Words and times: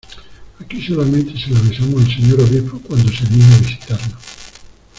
aquí 0.59 0.81
solamente 0.83 1.39
se 1.39 1.51
la 1.51 1.59
besamos 1.61 2.03
al 2.03 2.11
Señor 2.11 2.39
Obispo, 2.41 2.79
cuando 2.87 3.07
se 3.11 3.23
digna 3.25 3.55
visitarnos. 3.59 4.13